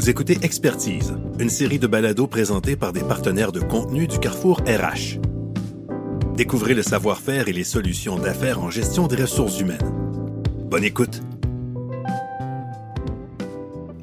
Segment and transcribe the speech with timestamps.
[0.00, 4.62] Vous écoutez Expertise, une série de balados présentés par des partenaires de contenu du Carrefour
[4.66, 5.20] RH.
[6.38, 9.92] Découvrez le savoir-faire et les solutions d'affaires en gestion des ressources humaines.
[10.70, 11.20] Bonne écoute.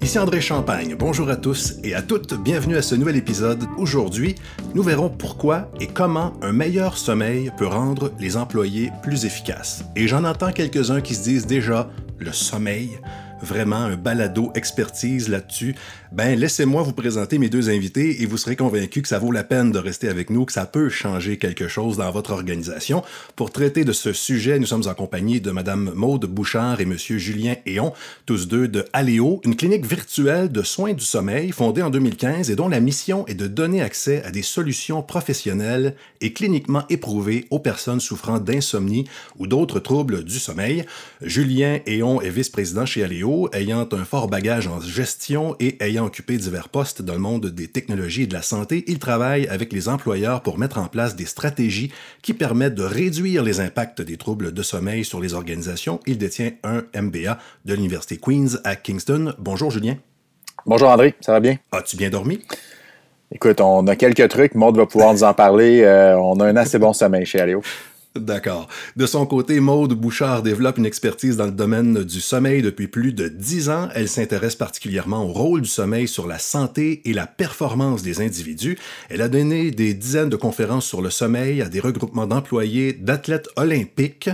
[0.04, 0.96] Ici André Champagne.
[1.00, 2.36] Bonjour à tous et à toutes.
[2.44, 3.64] Bienvenue à ce nouvel épisode.
[3.80, 4.36] Aujourd'hui,
[4.76, 9.84] nous verrons pourquoi et comment un meilleur sommeil peut rendre les employés plus efficaces.
[9.96, 11.90] Et j'en entends quelques-uns qui se disent déjà
[12.20, 13.00] le sommeil
[13.42, 15.76] vraiment un balado expertise là-dessus,
[16.12, 19.44] ben laissez-moi vous présenter mes deux invités et vous serez convaincu que ça vaut la
[19.44, 23.04] peine de rester avec nous, que ça peut changer quelque chose dans votre organisation.
[23.36, 27.18] Pour traiter de ce sujet, nous sommes en compagnie de Madame Maude Bouchard et Monsieur
[27.18, 27.94] Julien Héon,
[28.26, 32.56] tous deux de Aléo, une clinique virtuelle de soins du sommeil fondée en 2015 et
[32.56, 37.60] dont la mission est de donner accès à des solutions professionnelles et cliniquement éprouvées aux
[37.60, 39.08] personnes souffrant d'insomnie
[39.40, 40.86] ou d'autres troubles du sommeil.
[41.22, 46.38] Julien Héon est vice-président chez Aléo ayant un fort bagage en gestion et ayant occupé
[46.38, 49.90] divers postes dans le monde des technologies et de la santé, il travaille avec les
[49.90, 54.54] employeurs pour mettre en place des stratégies qui permettent de réduire les impacts des troubles
[54.54, 56.00] de sommeil sur les organisations.
[56.06, 59.34] Il détient un MBA de l'Université Queen's à Kingston.
[59.40, 59.98] Bonjour Julien.
[60.66, 61.58] Bonjour André, ça va bien?
[61.72, 62.40] As-tu bien dormi?
[63.32, 65.82] Écoute, on a quelques trucs, Maud va pouvoir nous en parler.
[65.82, 67.62] Euh, on a un assez bon sommeil chez Aléo.
[68.20, 68.68] D'accord.
[68.96, 73.14] De son côté, Maude Bouchard développe une expertise dans le domaine du sommeil depuis plus
[73.14, 73.90] de dix ans.
[73.96, 78.78] Elle s'intéresse particulièrement au rôle du sommeil sur la santé et la performance des individus.
[79.10, 83.50] Elle a donné des dizaines de conférences sur le sommeil à des regroupements d'employés, d'athlètes
[83.56, 84.30] olympiques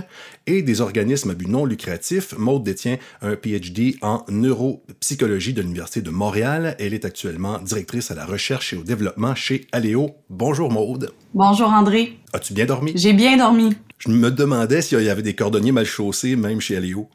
[0.46, 2.34] et des organismes à but non lucratif.
[2.38, 6.76] Maude détient un PhD en neuropsychologie de l'Université de Montréal.
[6.78, 10.16] Elle est actuellement directrice à la recherche et au développement chez Aléo.
[10.30, 11.12] Bonjour Maude.
[11.34, 12.18] Bonjour André.
[12.32, 12.92] As-tu bien dormi?
[12.94, 13.76] J'ai bien dormi.
[13.98, 17.08] Je me demandais s'il y avait des cordonniers mal chaussés, même chez Aléo.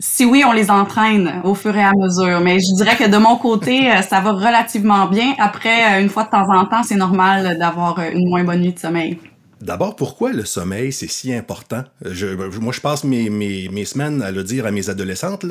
[0.00, 2.40] Si oui, on les entraîne au fur et à mesure.
[2.40, 5.34] Mais je dirais que de mon côté, euh, ça va relativement bien.
[5.38, 8.60] Après, euh, une fois de temps en temps, c'est normal d'avoir euh, une moins bonne
[8.60, 9.18] nuit de sommeil.
[9.64, 11.82] D'abord, pourquoi le sommeil, c'est si important?
[12.60, 15.46] moi, je passe mes, semaines à le dire à mes adolescentes,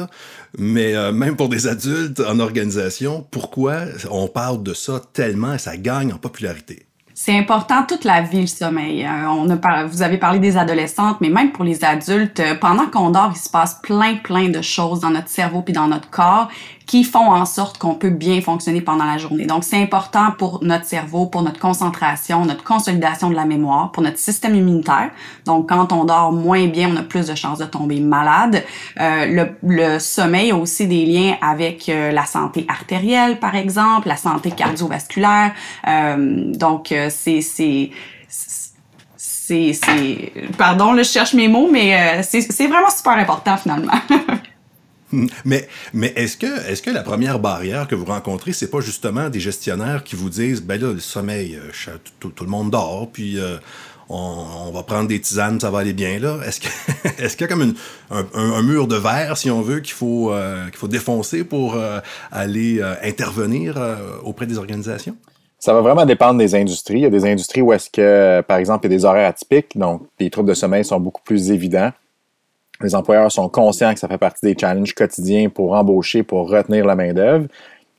[0.57, 5.77] mais même pour des adultes en organisation, pourquoi on parle de ça tellement et ça
[5.77, 6.85] gagne en popularité?
[7.15, 9.05] C'est important toute la vie, le sommeil.
[9.05, 12.87] Euh, on a vous avez parlé des adolescentes, mais même pour les adultes, euh, pendant
[12.87, 16.09] qu'on dort, il se passe plein, plein de choses dans notre cerveau puis dans notre
[16.09, 16.49] corps
[16.85, 19.45] qui font en sorte qu'on peut bien fonctionner pendant la journée.
[19.45, 24.03] Donc, c'est important pour notre cerveau, pour notre concentration, notre consolidation de la mémoire, pour
[24.03, 25.11] notre système immunitaire.
[25.45, 28.63] Donc, quand on dort moins bien, on a plus de chances de tomber malade.
[28.99, 34.07] Euh, le, le, sommeil a aussi des liens avec euh, la santé artérielle, par exemple,
[34.07, 35.53] la santé cardiovasculaire.
[35.87, 37.91] Euh, donc, euh, c'est c'est
[39.53, 43.93] c'est pardon, là, je cherche mes mots, mais euh, c'est vraiment super important finalement.
[45.45, 49.29] Mais, mais est-ce que, est-ce que la première barrière que vous rencontrez, c'est pas justement
[49.29, 53.39] des gestionnaires qui vous disent, ben là, le sommeil, euh, tout, le monde dort, puis
[53.39, 53.57] euh,
[54.09, 56.39] on, va prendre des tisanes, ça va aller bien là?
[56.45, 56.59] Est-ce
[57.37, 57.73] qu'il y a comme
[58.11, 61.77] un, mur de verre, si on veut, qu'il faut, euh, qu'il faut défoncer pour
[62.31, 63.77] aller intervenir
[64.23, 65.15] auprès des organisations?
[65.59, 66.95] Ça va vraiment dépendre des industries.
[66.95, 69.29] Il y a des industries où est-ce que, par exemple, il y a des horaires
[69.29, 71.91] atypiques, donc les troubles de sommeil sont beaucoup plus évidents
[72.83, 76.85] les employeurs sont conscients que ça fait partie des challenges quotidiens pour embaucher, pour retenir
[76.85, 77.47] la main-d'œuvre.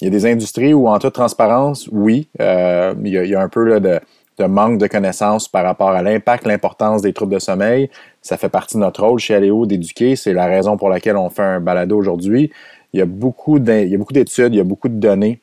[0.01, 3.49] Il y a des industries où, en toute transparence, oui, euh, il, y a, un
[3.49, 4.01] peu de,
[4.47, 7.91] manque de connaissances par rapport à l'impact, l'importance des troubles de sommeil.
[8.21, 10.17] Ça fait partie de notre rôle chez Aléo d'éduquer.
[10.17, 12.51] C'est la raison pour laquelle on fait un balado aujourd'hui.
[12.93, 15.41] Il y a beaucoup d'études, il y a beaucoup de données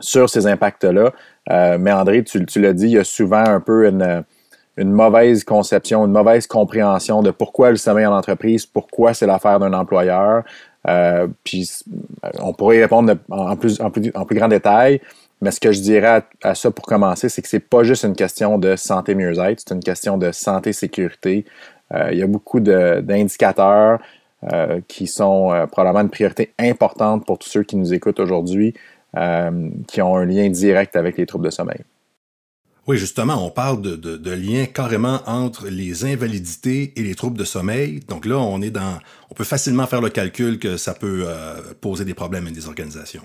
[0.00, 1.12] sur ces impacts-là.
[1.50, 4.24] Euh, mais André, tu, tu l'as dit, il y a souvent un peu une
[4.76, 9.58] une mauvaise conception, une mauvaise compréhension de pourquoi le sommeil en entreprise, pourquoi c'est l'affaire
[9.58, 10.44] d'un employeur.
[10.88, 11.68] Euh, puis
[12.40, 15.00] on pourrait y répondre en, plus, en, plus, en plus grand détail,
[15.40, 18.14] mais ce que je dirais à, ça pour commencer, c'est que c'est pas juste une
[18.14, 21.44] question de santé mieux-être, c'est une question de santé-sécurité.
[21.92, 23.98] Euh, il y a beaucoup d'indicateurs
[24.52, 28.74] euh, qui sont probablement une priorité importante pour tous ceux qui nous écoutent aujourd'hui,
[29.88, 31.80] qui ont un lien direct avec les troubles de sommeil.
[32.86, 37.36] Oui, justement, on parle de, de, de, lien carrément entre les invalidités et les troubles
[37.36, 37.98] de sommeil.
[38.06, 38.98] Donc là, on est dans,
[39.28, 42.68] on peut facilement faire le calcul que ça peut euh, poser des problèmes à des
[42.68, 43.22] organisations.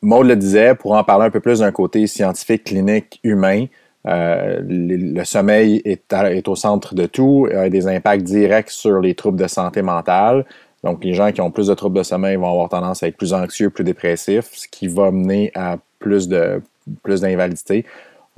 [0.00, 3.66] Maud le disait, pour en parler un peu plus d'un côté scientifique, clinique, humain,
[4.06, 9.38] euh, le, sommeil est, au centre de tout, a des impacts directs sur les troubles
[9.38, 10.46] de santé mentale.
[10.82, 13.18] Donc, les gens qui ont plus de troubles de sommeil vont avoir tendance à être
[13.18, 16.62] plus anxieux, plus dépressifs, ce qui va mener à plus de
[17.02, 17.20] plus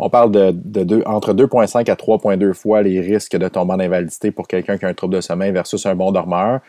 [0.02, 4.49] on parle de, entre 2,5 à 3,2 fois les risques de tomber en invalidité pour
[4.49, 6.61] quelqu'un qui a un trouble de sommeil versus un bon dormeur.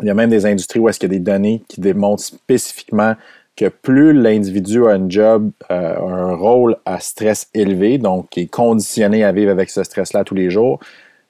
[0.00, 2.22] Il y a même des industries où est-ce qu'il y a des données qui démontrent
[2.22, 3.14] spécifiquement
[3.56, 8.46] que plus l'individu a un job, euh, un rôle à stress élevé, donc qui est
[8.46, 10.78] conditionné à vivre avec ce stress-là tous les jours,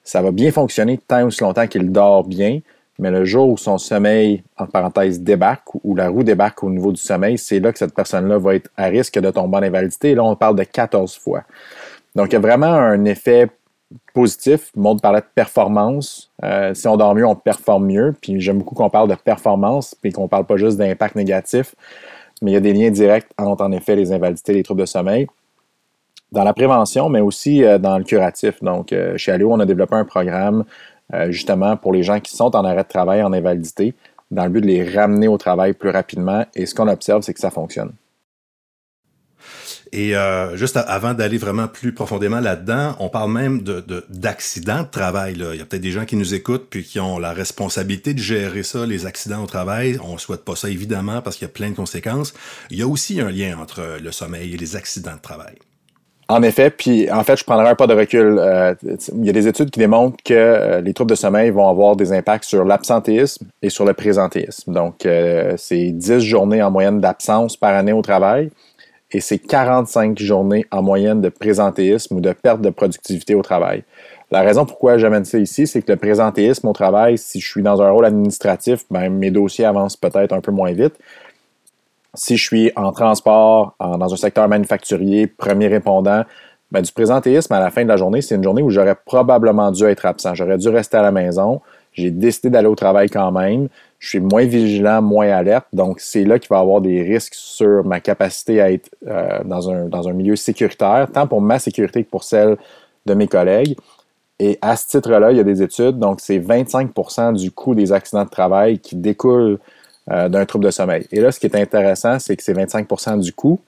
[0.05, 2.61] ça va bien fonctionner tant aussi longtemps qu'il dort bien,
[3.01, 6.93] mais le jour où son sommeil, en parenthèse, débarque, ou la roue débarque au niveau
[6.93, 10.15] du sommeil, c'est là que cette personne-là va être à risque de tomber en invalidité.
[10.15, 11.45] là, on parle de 14 fois.
[12.15, 13.49] Donc, il y a vraiment un effet
[14.13, 14.71] positif.
[14.77, 16.31] Le monde parlait de performance.
[16.45, 18.15] Euh, si on dort mieux, on performe mieux.
[18.21, 21.75] Puis j'aime beaucoup qu'on parle de performance, puis qu'on ne parle pas juste d'impact négatif.
[22.43, 24.83] Mais il y a des liens directs entre, en effet, les invalidités et les troubles
[24.83, 25.27] de sommeil.
[26.33, 28.63] Dans la prévention, mais aussi euh, dans le curatif.
[28.63, 30.65] Donc, euh, chez Alio, on a développé un programme
[31.29, 33.95] justement pour les gens qui sont en arrêt de travail, en invalidité,
[34.31, 36.47] dans le but de les ramener au travail plus rapidement.
[36.55, 37.93] Et ce qu'on observe, c'est que ça fonctionne.
[39.93, 44.89] Et euh, juste avant d'aller vraiment plus profondément là-dedans, on parle même de, d'accidents de,
[44.89, 45.35] travail.
[45.35, 48.21] Il y a peut-être des gens qui nous écoutent puis qui ont la responsabilité de
[48.21, 49.99] gérer ça, les accidents au travail.
[50.05, 52.35] On ne souhaite pas ça évidemment parce qu'il y a plein de conséquences.
[52.71, 55.57] Il y a aussi un lien entre le sommeil et les accidents de travail.
[56.31, 58.39] En effet, puis en fait, je prendrai un pas de recul.
[58.39, 58.75] Euh,
[59.17, 61.97] il y a des études qui démontrent que euh, les troubles de sommeil vont avoir
[61.97, 64.73] des impacts sur l'absentéisme et sur le présentéisme.
[64.73, 65.07] Donc,
[65.57, 68.51] c'est 10 journées en moyenne d'absence par année au travail
[69.13, 73.83] et c'est 45 journées en moyenne de présentéisme ou de perte de productivité au travail.
[74.31, 77.63] La raison pourquoi j'amène ça ici, c'est que le présentéisme au travail, si je suis
[77.63, 80.95] dans un rôle administratif, ben, mes dossiers avancent peut-être un peu moins vite.
[82.15, 86.25] Si je suis en transport, dans un secteur manufacturier, premier répondant,
[86.73, 89.71] ben, du présentéisme à la fin de la journée, c'est une journée où j'aurais probablement
[89.73, 90.35] dû être absent.
[90.35, 91.61] J'aurais dû rester à la maison.
[91.93, 93.69] J'ai décidé d'aller au travail quand même
[94.01, 95.67] je suis moins vigilant, moins alerte.
[95.75, 99.45] Donc, c'est là qu'il va y avoir des risques sur ma capacité à être euh,
[99.45, 102.57] dans, un, dans un milieu sécuritaire, tant pour ma sécurité que pour celle
[103.05, 103.77] de mes collègues.
[104.39, 105.99] Et à ce titre-là, il y a des études.
[105.99, 109.59] Donc, c'est 25% du coût des accidents de travail qui découlent
[110.11, 111.07] euh, d'un trouble de sommeil.
[111.13, 113.61] Et là, ce qui est intéressant, c'est que c'est 25% du coût,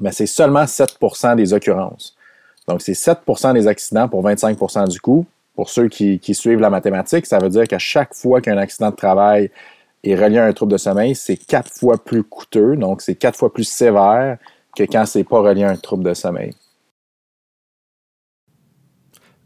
[0.00, 2.16] mais c'est seulement 7% des occurrences.
[2.66, 7.26] Donc, c'est 7% des accidents pour 25% du coût pour ceux qui, suivent la mathématique,
[7.26, 9.50] ça veut dire qu'à chaque fois qu'un accident de travail
[10.02, 13.38] est relié à un trouble de sommeil, c'est quatre fois plus coûteux, donc c'est quatre
[13.38, 14.38] fois plus sévère
[14.76, 16.54] que quand c'est pas relié à un trouble de sommeil.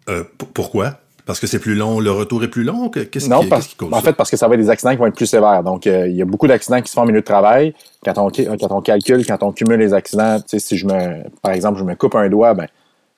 [0.08, 0.98] Euh, pourquoi?
[1.28, 2.88] Parce que c'est plus long, le retour est plus long?
[2.88, 5.08] Qu'est-ce non, qui, cause en fait, parce que ça va être des accidents qui vont
[5.08, 5.62] être plus sévères.
[5.62, 7.74] Donc, euh, il y a beaucoup d'accidents qui se font en milieu de travail.
[8.02, 11.78] Quand on, quand on calcule, quand on cumule les accidents, si je me, par exemple,
[11.80, 12.66] je me coupe un doigt, ben,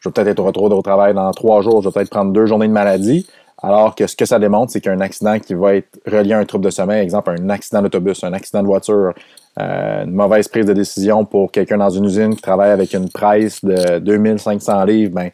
[0.01, 2.33] je vais peut-être être au retour au travail dans trois jours, je vais peut-être prendre
[2.33, 3.29] deux journées de maladie.
[3.62, 6.45] Alors que ce que ça démontre, c'est qu'un accident qui va être relié à un
[6.45, 9.12] trouble de sommeil, exemple un accident d'autobus, un accident de voiture,
[9.61, 13.09] euh, une mauvaise prise de décision pour quelqu'un dans une usine qui travaille avec une
[13.09, 15.31] presse de 2500 livres, ben,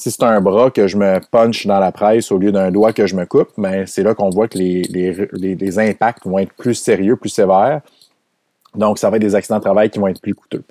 [0.00, 2.92] si c'est un bras que je me punch dans la presse au lieu d'un doigt
[2.92, 3.50] que je me coupe,
[3.86, 7.82] c'est là qu'on voit que les, les, les, impacts vont être plus sérieux, plus sévères.
[8.74, 10.64] Donc, ça va être des accidents de travail qui vont être plus coûteux.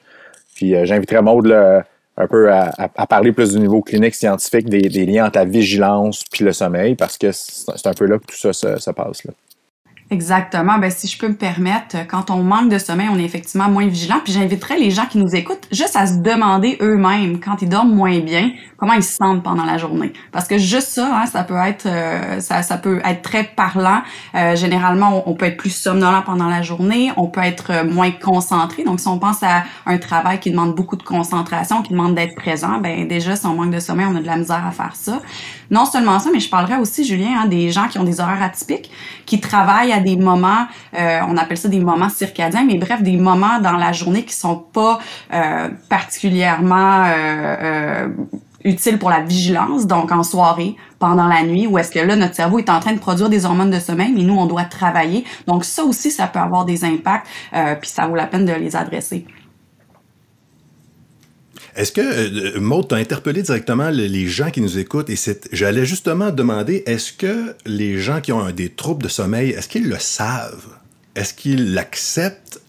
[0.55, 1.81] Puis, euh, j'inviterais Maud le,
[2.17, 6.43] un peu à, parler plus du niveau clinique scientifique des, liens entre la vigilance puis
[6.43, 9.23] le sommeil, parce que c'est un peu là que tout ça se, passe.
[9.25, 9.33] Là.
[10.11, 10.79] Exactement.
[10.79, 13.85] Ben, si je peux me permettre, quand on manque de sommeil, on est effectivement moins
[13.85, 14.19] vigilant.
[14.23, 17.93] Puis j'inviterais les gens qui nous écoutent juste à se demander eux-mêmes, quand ils dorment
[17.93, 20.13] moins bien, comment ils se sentent pendant la journée.
[20.31, 24.01] Parce que juste ça, hein, ça peut être euh, ça, ça peut être très parlant.
[24.33, 28.09] Euh, généralement, on, peut être plus somnolent pendant la journée, on peut être euh, moins
[28.09, 28.83] concentré.
[28.83, 32.35] Donc, si on pense à un travail qui demande beaucoup de concentration, qui demande d'être
[32.35, 34.95] présent, ben déjà, si on manque de sommeil, on a de la misère à faire
[34.95, 35.21] ça.
[35.71, 38.41] Non seulement ça, mais je parlerais aussi, Julien, hein, des gens qui ont des horaires
[38.41, 38.89] atypiques,
[39.25, 43.59] qui travaillent à des moments, on appelle ça des moments circadiens, mais bref, des moments
[43.59, 44.99] dans la journée qui sont pas
[45.89, 47.05] particulièrement
[48.63, 52.35] utile pour la vigilance, donc en soirée, pendant la nuit, où est-ce que là, notre
[52.35, 55.23] cerveau est en train de produire des hormones de sommeil, mais nous, on doit travailler.
[55.47, 58.53] Donc ça aussi, ça peut avoir des impacts, euh, puis ça vaut la peine de
[58.53, 59.25] les adresser.
[61.79, 65.15] Est-ce que, euh, Maud, tu as interpellé directement les gens qui nous écoutent et
[65.53, 69.87] j'allais justement demander, est-ce que les gens qui ont des troubles de sommeil, est-ce qu'ils
[69.87, 70.75] le savent?
[71.15, 72.59] Est-ce qu'ils l'acceptent?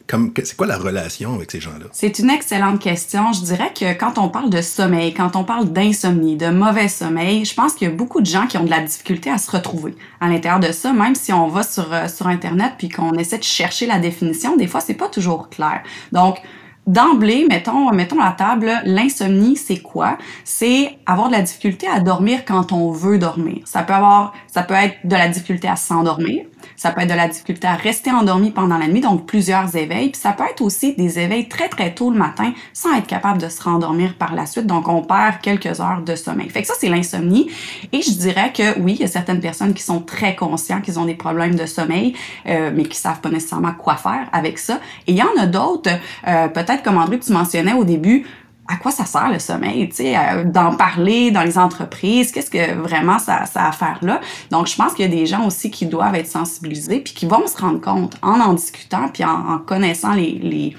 [0.44, 1.86] c'est quoi la relation avec ces gens-là?
[1.92, 3.32] C'est une excellente question.
[3.32, 7.44] Je dirais que quand on parle de sommeil, quand on parle d'insomnie, de mauvais sommeil,
[7.44, 9.50] je pense qu'il y a beaucoup de gens qui ont de la difficulté à se
[9.50, 13.12] retrouver à l'intérieur de ça, même si on va sur, euh, sur Internet puis qu'on
[13.14, 15.82] essaie de chercher la définition, des fois, c'est pas toujours clair.
[16.10, 16.38] Donc,
[16.86, 20.16] D'emblée, mettons, mettons à table, l'insomnie, c'est quoi?
[20.44, 23.58] C'est avoir de la difficulté à dormir quand on veut dormir.
[23.64, 27.14] Ça peut avoir, ça peut être de la difficulté à s'endormir, Ça peut être de
[27.14, 30.10] la difficulté à rester endormi pendant la nuit, donc plusieurs éveils.
[30.10, 33.40] Puis ça peut être aussi des éveils très très tôt le matin sans être capable
[33.40, 34.66] de se rendormir par la suite.
[34.66, 36.48] Donc on perd quelques heures de sommeil.
[36.48, 37.50] Fait que ça c'est l'insomnie.
[37.92, 40.98] Et je dirais que oui, il y a certaines personnes qui sont très conscients qu'ils
[40.98, 42.14] ont des problèmes de sommeil,
[42.46, 44.80] euh, mais qui savent pas nécessairement quoi faire avec ça.
[45.06, 45.90] Et il y en a d'autres,
[46.26, 48.26] euh, peut-être comme André tu mentionnais au début,
[48.70, 52.50] à quoi ça sert le sommeil, tu sais, euh, d'en parler dans les entreprises, qu'est-ce
[52.50, 54.20] que vraiment ça, a à faire là?
[54.50, 57.26] Donc, je pense qu'il y a des gens aussi qui doivent être sensibilisés, puis qui
[57.26, 60.74] vont se rendre compte en en discutant, puis en, connaissant euh, les,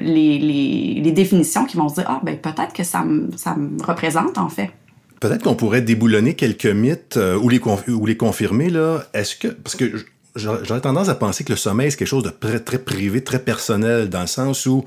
[0.00, 3.82] les, les, définitions, qui vont se dire, ah, ben peut-être que ça me, ça me
[3.82, 4.70] représente, en fait.
[5.20, 9.02] Peut-être qu'on pourrait déboulonner quelques mythes euh, ou, les ou les confirmer, là.
[9.12, 12.30] Est-ce que, parce que j'aurais tendance à penser que le sommeil, c'est quelque chose de
[12.30, 14.84] très, très privé, très personnel, dans le sens où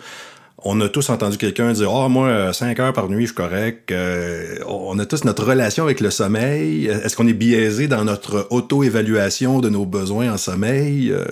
[0.64, 3.36] on a tous entendu quelqu'un dire Ah, oh, moi, 5 heures par nuit, je suis
[3.36, 3.92] correct.
[3.92, 6.88] Euh, on a tous notre relation avec le sommeil.
[6.88, 11.12] Est-ce qu'on est biaisé dans notre auto-évaluation de nos besoins en sommeil?
[11.12, 11.26] Euh,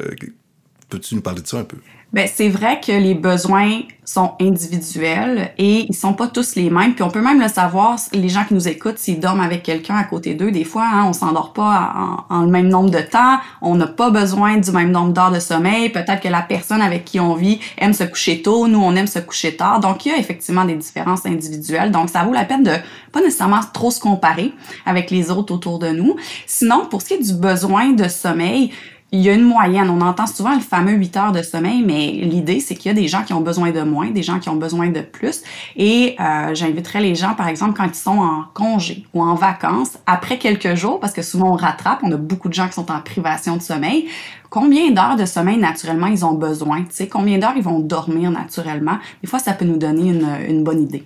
[0.89, 1.77] peux-tu nous parler de ça un peu?
[2.11, 6.95] Ben c'est vrai que les besoins sont individuels et ils sont pas tous les mêmes.
[6.95, 9.95] Puis on peut même le savoir, les gens qui nous écoutent, s'ils dorment avec quelqu'un
[9.95, 13.37] à côté d'eux, des fois, hein, on s'endort pas en, le même nombre de temps,
[13.61, 15.89] on n'a pas besoin du même nombre d'heures de sommeil.
[15.89, 19.05] Peut-être que la personne avec qui on vit aime se coucher tôt, nous on aime
[19.05, 19.79] se coucher tard.
[19.79, 21.91] Donc il y a effectivement des différences individuelles.
[21.91, 22.73] Donc ça vaut la peine de
[23.11, 24.51] pas nécessairement trop se comparer
[24.87, 26.15] avec les autres autour de nous.
[26.47, 28.71] Sinon, pour ce qui est du besoin de sommeil,
[29.11, 29.89] il y a une moyenne.
[29.89, 32.99] On entend souvent le fameux 8 heures de sommeil, mais l'idée, c'est qu'il y a
[32.99, 35.41] des gens qui ont besoin de moins, des gens qui ont besoin de plus.
[35.75, 39.97] Et euh, j'inviterais les gens, par exemple, quand ils sont en congé ou en vacances,
[40.05, 42.91] après quelques jours, parce que souvent on rattrape, on a beaucoup de gens qui sont
[42.91, 44.07] en privation de sommeil,
[44.49, 48.29] combien d'heures de sommeil naturellement ils ont besoin, tu sais, combien d'heures ils vont dormir
[48.29, 48.99] naturellement?
[49.21, 50.09] Des fois, ça peut nous donner
[50.47, 51.03] une, bonne idée.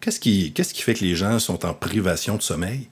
[0.00, 2.88] Qu'est-ce qui fait que les gens sont en privation de sommeil?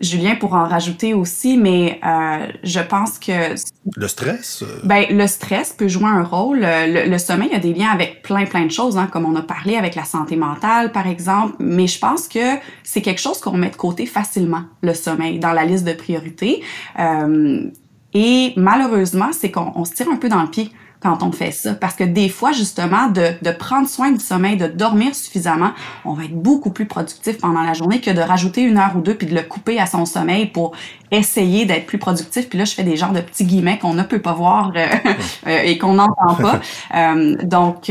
[0.00, 3.54] Julien pour en rajouter aussi, mais euh, je pense que...
[3.96, 4.62] Le stress?
[4.62, 4.80] Euh?
[4.82, 6.60] Ben, le stress peut jouer un rôle.
[6.60, 9.76] Le, sommeil a des liens avec plein, plein de choses, hein, comme on a parlé
[9.76, 13.70] avec la santé mentale, par exemple, mais je pense que c'est quelque chose qu'on met
[13.70, 16.62] de côté facilement, le sommeil, dans la liste de priorités.
[16.98, 17.70] Euh,
[18.12, 21.74] et malheureusement, c'est qu'on se tire un peu dans le pied quand on fait ça.
[21.74, 25.72] Parce que des fois, justement, de, de, prendre soin du sommeil, de dormir suffisamment,
[26.04, 29.00] on va être beaucoup plus productif pendant la journée que de rajouter une heure ou
[29.00, 30.72] deux puis de le couper à son sommeil pour
[31.10, 32.48] essayer d'être plus productif.
[32.48, 34.86] Puis là, je fais des genres de petits guillemets qu'on ne peut pas voir euh,
[35.46, 36.60] euh, et qu'on n'entend pas.
[36.94, 37.90] Euh, donc,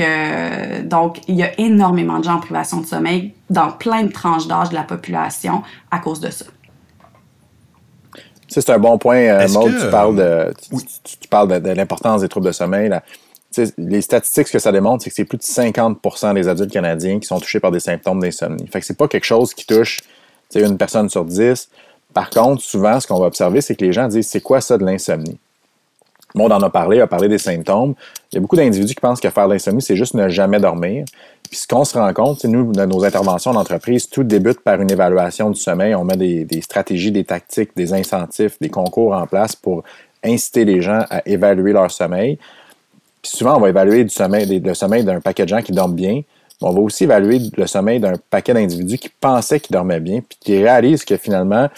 [0.84, 4.48] donc, il y a énormément de gens en privation de sommeil dans plein de tranches
[4.48, 6.46] d'âge de la population à cause de ça
[8.48, 9.74] c'est un bon point, euh, Maud.
[9.80, 10.54] Tu parles de,
[11.04, 12.90] tu, parles de, l'importance des troubles de sommeil.
[12.90, 13.04] Là.
[13.78, 17.20] Les statistiques, ce que ça démontre, c'est que c'est plus de 50% des adultes canadiens
[17.20, 18.68] qui sont touchés par des symptômes d'insomnie.
[18.68, 20.02] Fait que c'est pas quelque chose qui touche
[20.54, 21.70] une personne sur 10.
[22.14, 24.78] Par contre, souvent, ce qu'on va observer, c'est que les gens disent c'est quoi ça
[24.78, 25.38] de l'insomnie?
[26.36, 27.96] Maud en a parlé, a parlé des symptômes.
[28.32, 30.60] Il y a beaucoup d'individus qui pensent que faire de l'insomnie, c'est juste ne jamais
[30.60, 31.06] dormir.
[31.50, 34.92] Puis ce qu'on se rend compte, nous, dans nos interventions d'entreprise, tout débute par une
[34.92, 35.96] évaluation du sommeil.
[35.96, 39.84] On met des, stratégies, des tactiques, des incentifs, des concours en place pour
[40.24, 42.38] inciter les gens à évaluer leur sommeil.
[43.22, 46.22] Puis souvent, on va évaluer sommeil, le sommeil d'un paquet de gens qui dorment bien.
[46.62, 50.22] Mais on va aussi évaluer le sommeil d'un paquet d'individus qui pensaient qu'ils dormaient bien,
[50.22, 51.70] puis qui réalisent que finalement,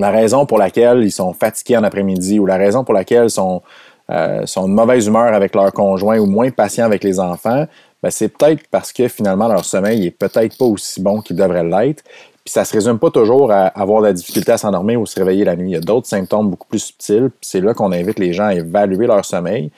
[0.00, 3.30] la raison pour laquelle ils sont fatigués en après-midi ou la raison pour laquelle ils
[3.30, 3.62] sont,
[4.10, 7.66] euh, de mauvaise humeur avec leur conjoint ou moins patients avec les enfants,
[8.02, 11.64] ben, c'est peut-être parce que finalement leur sommeil est peut-être pas aussi bon qu'il devrait
[11.64, 12.02] l'être.
[12.44, 15.18] Puis ça se résume pas toujours à avoir de la difficulté à s'endormir ou se
[15.18, 15.70] réveiller la nuit.
[15.70, 17.30] Il y a d'autres symptômes beaucoup plus subtils.
[17.42, 19.70] C'est là qu'on invite les gens à évaluer leur sommeil.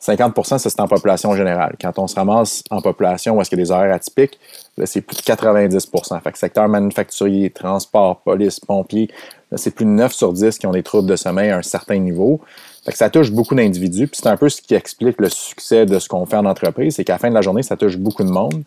[0.00, 1.76] 50 ça c'est en population générale.
[1.80, 4.40] Quand on se ramasse en population où est-ce qu'il y a des horaires atypiques,
[4.84, 9.10] c'est plus de 90% Fait que secteur manufacturier, transport, police, pompiers,
[9.56, 11.98] c'est plus de 9 sur 10 qui ont des troubles de sommeil à un certain
[11.98, 12.40] niveau.
[12.84, 14.06] Fait ça touche beaucoup d'individus.
[14.06, 16.96] Puis c'est un peu ce qui explique le succès de ce qu'on fait en entreprise,
[16.96, 18.62] c'est qu'à la fin de la journée, ça touche beaucoup de monde.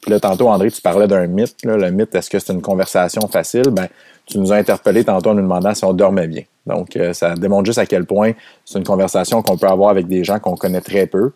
[0.00, 1.56] Puis là, tantôt, André, tu parlais d'un mythe.
[1.64, 3.70] Le mythe, est-ce que c'est une conversation facile?
[3.70, 3.88] Ben,
[4.26, 6.42] tu nous as interpellé tantôt en nous demandant si on dormait bien.
[6.66, 8.32] Donc, euh, ça démontre juste à quel point
[8.64, 11.32] c'est une conversation qu'on peut avoir avec des gens qu'on connaît très peu.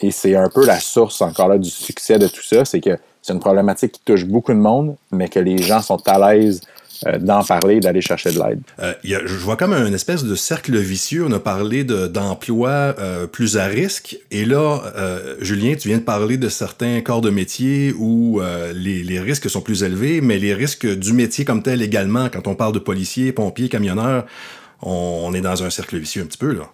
[0.00, 2.98] Et c'est un peu la source encore là du succès de tout ça, c'est que
[3.20, 6.62] c'est une problématique qui touche beaucoup de monde, mais que les gens sont à l'aise
[7.06, 8.60] euh, d'en parler, d'aller chercher de l'aide.
[8.78, 11.24] Euh, je vois comme un espèce de cercle vicieux.
[11.26, 14.18] On a parlé d'emplois euh, plus à risque.
[14.30, 14.80] Et là,
[15.40, 18.40] Julien, tu viens de parler de certains corps de métier où
[18.74, 22.46] les, les, risques sont plus élevés, mais les risques du métier comme tel également, quand
[22.46, 24.26] on parle de policiers, pompiers, camionneurs,
[24.82, 26.68] on, est dans un cercle vicieux un petit peu, là.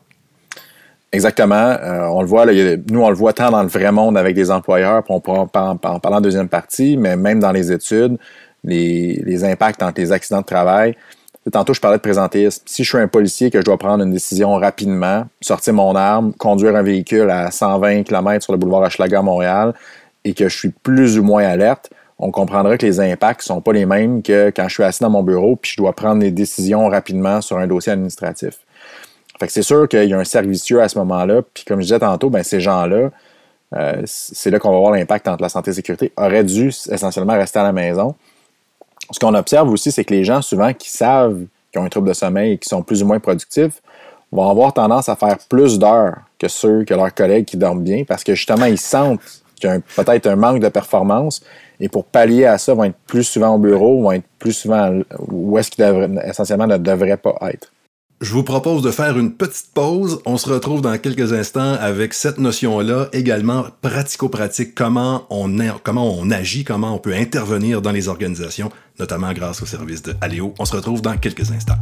[1.13, 1.77] Exactement.
[2.13, 4.51] on le voit, là, nous, on le voit tant dans le vrai monde avec des
[4.51, 8.19] employeurs, puis on pourra en, en parler en deuxième partie, mais même dans les études,
[8.67, 10.97] les, impacts entre les accidents de travail.
[11.53, 12.63] Tantôt, je parlais de présentéisme.
[12.67, 16.33] Si je suis un policier que je dois prendre une décision rapidement, sortir mon arme,
[16.35, 19.73] conduire un véhicule à 120 km sur le boulevard Hochelaga à Montréal
[20.25, 23.61] et que je suis plus ou moins alerte, on comprendra que les impacts ne sont
[23.61, 26.21] pas les mêmes que quand je suis assis dans mon bureau puis je dois prendre
[26.21, 28.59] des décisions rapidement sur un dossier administratif.
[29.39, 31.43] Fait que c'est sûr qu'il y a un servicieux à ce moment-là.
[31.43, 33.11] Puis comme je disais tantôt, ben, ces gens-là,
[33.75, 36.69] euh, c'est là qu'on va voir l'impact entre la santé et la sécurité, auraient dû
[36.69, 38.15] essentiellement rester à la maison.
[39.11, 42.09] Ce qu'on observe aussi, c'est que les gens, souvent, qui savent qu'ils ont un trouble
[42.09, 43.83] de sommeil et qui sont plus ou moins productifs,
[44.33, 48.05] vont avoir tendance à faire plus d'heures que ceux, que leurs collègues qui dorment bien,
[48.05, 49.21] parce que justement, ils sentent
[49.55, 51.43] qu'il y a peut-être un manque de performance,
[51.81, 55.01] et pour pallier à ça, vont être plus souvent au bureau, vont être plus souvent
[55.29, 55.85] où est-ce qu'ils
[56.25, 57.71] essentiellement ne devraient pas être.
[58.23, 60.21] Je vous propose de faire une petite pause.
[60.25, 65.61] On se retrouve dans quelques instants avec cette notion-là, également pratico-pratique, comment on,
[66.31, 70.55] agit, comment on peut intervenir dans les organisations, notamment grâce au service de Aléo.
[70.59, 71.77] On se retrouve dans quelques instants.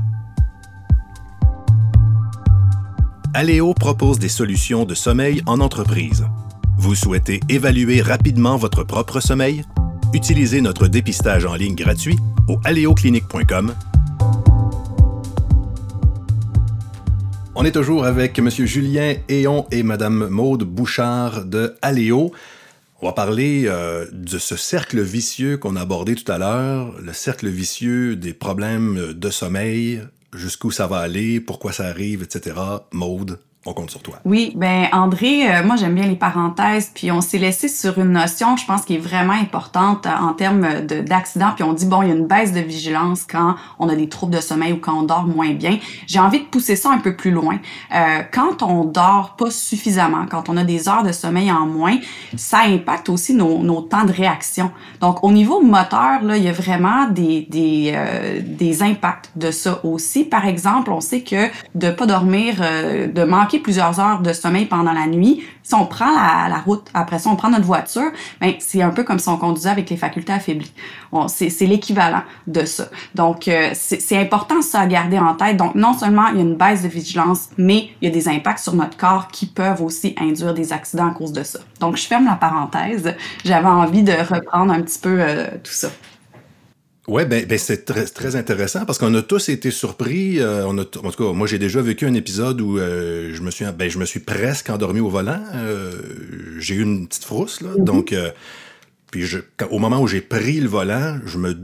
[3.32, 6.26] Aléo propose des solutions de sommeil en entreprise.
[6.78, 9.64] Vous souhaitez évaluer rapidement votre propre sommeil?
[10.12, 13.72] Utilisez notre dépistage en ligne gratuit au aléoclinique.com
[17.56, 18.50] On est toujours avec M.
[18.50, 22.32] Julien Héon et Mme Maude Bouchard de Aléo.
[23.00, 27.12] On va parler euh, de ce cercle vicieux qu'on a abordé tout à l'heure, le
[27.12, 30.02] cercle vicieux des problèmes de sommeil,
[30.34, 32.56] jusqu'où ça va aller, pourquoi ça arrive, etc.
[32.92, 34.16] Maude, on compte sur toi.
[34.24, 38.12] Oui, ben André, euh, moi j'aime bien les parenthèses, puis on s'est laissé sur une
[38.12, 42.02] notion, je pense, qui est vraiment importante euh, en termes d'accident, puis on dit, bon,
[42.02, 44.76] il y a une baisse de vigilance quand on a des troubles de sommeil ou
[44.76, 45.78] quand on dort moins bien.
[46.06, 47.58] J'ai envie de pousser ça un peu plus loin.
[47.94, 51.96] Euh, quand on dort pas suffisamment, quand on a des heures de sommeil en moins,
[52.36, 54.70] ça impacte aussi nos, nos temps de réaction.
[55.00, 59.50] Donc au niveau moteur, là, il y a vraiment des, des, euh, des impacts de
[59.50, 60.24] ça aussi.
[60.24, 64.92] Par exemple, on sait que de pas dormir, de manquer plusieurs heures de sommeil pendant
[64.92, 68.82] la nuit, si on prend la, route, après ça, on prend notre voiture, ben, c'est
[68.82, 70.72] un peu comme si on conduisait avec les facultés affaiblies.
[71.28, 72.88] c'est l'équivalent de ça.
[73.14, 75.56] Donc, euh, c'est important ça à garder en tête.
[75.56, 78.28] Donc, non seulement il y a une baisse de vigilance, mais il y a des
[78.28, 81.60] impacts sur notre corps qui peuvent aussi induire des accidents à cause de ça.
[81.80, 83.14] Donc, je ferme la parenthèse.
[83.44, 85.88] J'avais envie de reprendre un petit peu euh, tout ça.
[87.06, 90.40] Oui, ben, ben c'est très, très intéressant parce qu'on a tous été surpris.
[90.40, 93.42] Euh, on a, en tout cas, moi, j'ai déjà vécu un épisode où euh, je,
[93.42, 95.42] me suis, ben, je me suis presque endormi au volant.
[95.54, 95.92] Euh,
[96.58, 97.70] j'ai eu une petite frousse, là.
[97.70, 97.84] Mm-hmm.
[97.84, 98.14] Donc,
[99.10, 99.38] puis je,
[99.70, 101.56] au moment où j'ai pris le volant, je me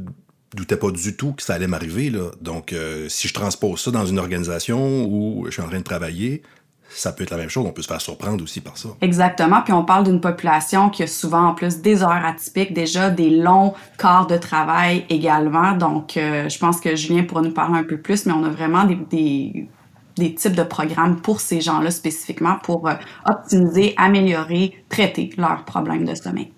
[0.55, 2.13] doutais pas du tout que ça allait m'arriver.
[2.43, 2.75] Donc,
[3.09, 6.43] si je transpose ça dans une organisation où je suis en train de travailler,
[6.91, 7.65] ça peut être la même chose.
[7.67, 8.89] On peut se faire surprendre aussi par ça.
[9.01, 9.63] Exactement.
[9.63, 13.31] Puis on parle d'une population qui a souvent en plus des heures atypiques, déjà des
[13.31, 15.73] longs quarts de travail également.
[15.73, 18.49] Donc, euh, je pense que Julien pourra nous parler un peu plus, mais on a
[18.49, 19.69] vraiment des,
[20.17, 22.95] des, types de programmes pour ces gens-là spécifiquement pour euh,
[23.27, 26.53] optimiser, améliorer, traiter leurs problèmes de sommeil.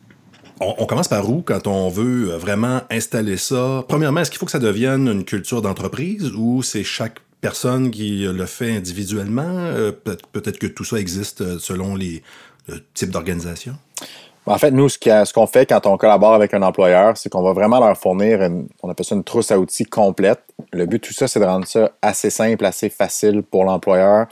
[0.61, 3.85] On, on, commence par où quand on veut euh, vraiment installer ça?
[3.89, 8.25] Premièrement, est-ce qu'il faut que ça devienne une culture d'entreprise ou c'est chaque personne qui
[8.25, 9.43] le fait individuellement?
[9.47, 9.93] Euh,
[10.33, 12.23] peut-être que tout ça existe euh, selon les
[12.95, 13.75] types d'organisation?
[14.47, 17.53] En fait, nous, ce qu'on fait quand on collabore avec un employeur, c'est qu'on va
[17.53, 20.41] vraiment leur fournir, une, on appelle ça une trousse à outils complète.
[20.73, 24.27] Le but de tout ça, c'est de rendre ça assez simple, assez facile pour l'employeur,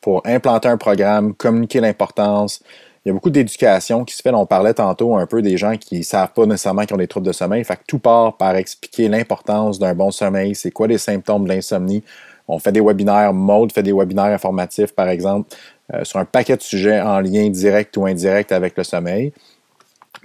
[0.00, 2.62] pour implanter un programme, communiquer l'importance.
[3.04, 4.32] Il y a beaucoup d'éducation qui se fait.
[4.32, 7.08] On parlait tantôt un peu des gens qui ne savent pas nécessairement qu'ils ont des
[7.08, 7.64] troubles de sommeil.
[7.64, 12.02] Que tout part par expliquer l'importance d'un bon sommeil, c'est quoi les symptômes de l'insomnie,
[12.48, 15.54] on fait des webinaires, Mode fait des webinaires informatifs, par exemple,
[15.94, 19.32] euh, sur un paquet de sujets en lien direct ou indirect avec le sommeil.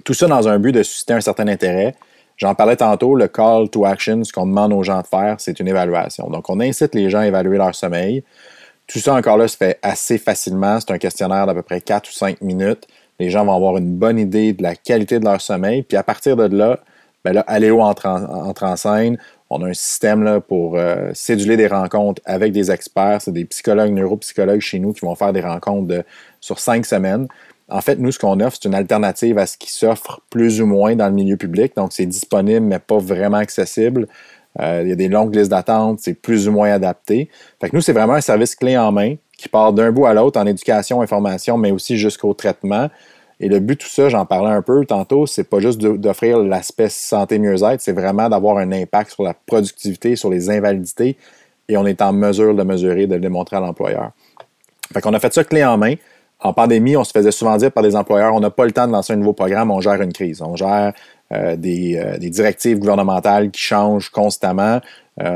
[0.04, 1.94] Tout ça dans un but de susciter un certain intérêt.
[2.36, 5.60] J'en parlais tantôt, le call to action, ce qu'on demande aux gens de faire, c'est
[5.60, 6.28] une évaluation.
[6.28, 8.24] Donc, on incite les gens à évaluer leur sommeil.
[8.86, 10.80] Tout ça, encore là, se fait assez facilement.
[10.80, 12.88] C'est un questionnaire d'à peu près 4 ou 5 minutes.
[13.20, 15.82] Les gens vont avoir une bonne idée de la qualité de leur sommeil.
[15.82, 16.80] Puis à partir de là,
[17.24, 19.16] ben là, entre entre en scène.
[19.54, 23.20] On a un système pour euh, céduler des rencontres avec des experts.
[23.20, 26.04] C'est des psychologues, neuropsychologues chez nous qui vont faire des rencontres
[26.40, 27.28] sur cinq semaines.
[27.68, 30.66] En fait, nous, ce qu'on offre, c'est une alternative à ce qui s'offre plus ou
[30.66, 31.76] moins dans le milieu public.
[31.76, 34.08] Donc, c'est disponible, mais pas vraiment accessible.
[34.58, 37.28] Euh, il y a des longues listes d'attente, c'est plus ou moins adapté.
[37.60, 40.14] Fait que nous, c'est vraiment un service clé en main qui part d'un bout à
[40.14, 42.88] l'autre en éducation, information, mais aussi jusqu'au traitement.
[43.42, 46.38] Et le but de tout ça, j'en parlais un peu tantôt, c'est pas juste d'offrir
[46.38, 51.16] l'aspect santé mieux-être, c'est vraiment d'avoir un impact sur la productivité, sur les invalidités,
[51.68, 54.12] et on est en mesure de mesurer, de le démontrer à l'employeur.
[54.92, 55.94] Fait qu'on a fait ça clé en main.
[56.38, 58.86] En pandémie, on se faisait souvent dire par des employeurs, on n'a pas le temps
[58.86, 60.40] de lancer un nouveau programme, on gère une crise.
[60.40, 60.92] On gère
[61.32, 64.80] euh, euh, des, directives gouvernementales qui changent constamment.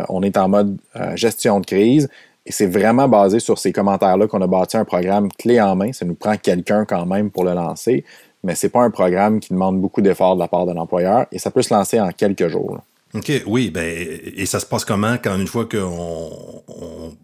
[0.08, 0.78] on est en mode
[1.16, 2.08] gestion de crise.
[2.46, 5.92] Et c'est vraiment basé sur ces commentaires-là qu'on a bâti un programme clé en main.
[5.92, 8.04] Ça nous prend quelqu'un quand même pour le lancer,
[8.44, 11.26] mais ce n'est pas un programme qui demande beaucoup d'efforts de la part de l'employeur
[11.32, 12.78] et ça peut se lancer en quelques jours.
[13.14, 13.84] OK, oui, ben,
[14.36, 16.30] et ça se passe comment quand une fois qu'on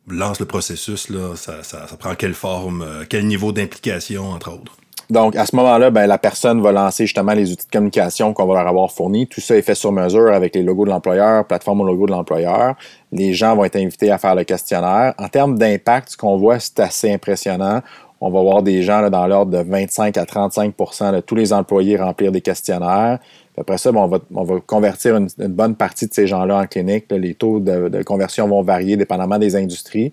[0.08, 4.76] lance le processus, ça prend quelle forme, euh, quel niveau d'implication, entre autres?
[5.12, 8.46] Donc, à ce moment-là, ben, la personne va lancer justement les outils de communication qu'on
[8.46, 9.26] va leur avoir fournis.
[9.26, 12.12] Tout ça est fait sur mesure avec les logos de l'employeur, plateforme au logo de
[12.12, 12.76] l'employeur.
[13.12, 15.12] Les gens vont être invités à faire le questionnaire.
[15.18, 17.82] En termes d'impact, ce qu'on voit, c'est assez impressionnant.
[18.22, 21.52] On va voir des gens là, dans l'ordre de 25 à 35% de tous les
[21.52, 23.18] employés remplir des questionnaires.
[23.58, 26.66] après ça, ben, on, va, on, va, convertir une, bonne partie de ces gens-là en
[26.66, 27.04] clinique.
[27.10, 30.10] Les taux de, de conversion vont varier dépendamment des industries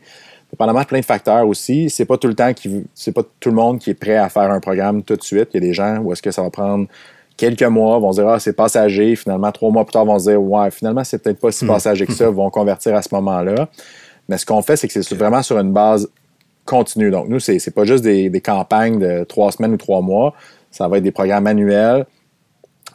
[0.52, 3.50] dépendamment de plein de facteurs aussi, c'est pas tout le temps qui, c'est pas tout
[3.50, 5.50] le monde qui est prêt à faire un programme tout de suite.
[5.54, 6.88] Il y a des gens où est-ce que ça va prendre
[7.38, 10.30] quelques mois, vont se dire ah c'est passager, finalement trois mois plus tard vont se
[10.30, 11.70] dire ouais finalement c'est peut-être pas si hmm.
[11.70, 13.70] passager que ça, vont convertir à ce moment-là.
[14.28, 16.10] Mais ce qu'on fait c'est que c'est vraiment sur une base
[16.66, 17.12] continue.
[17.12, 20.34] Donc nous c'est c'est pas juste des, des campagnes de trois semaines ou trois mois,
[20.72, 22.06] ça va être des programmes annuels.